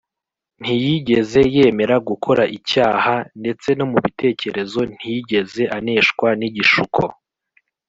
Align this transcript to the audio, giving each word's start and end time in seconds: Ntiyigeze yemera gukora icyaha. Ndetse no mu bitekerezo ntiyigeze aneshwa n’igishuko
Ntiyigeze 0.61 1.39
yemera 1.55 1.95
gukora 2.09 2.43
icyaha. 2.57 3.13
Ndetse 3.39 3.69
no 3.77 3.85
mu 3.91 3.97
bitekerezo 4.05 4.79
ntiyigeze 4.95 5.61
aneshwa 5.77 6.27
n’igishuko 6.39 7.01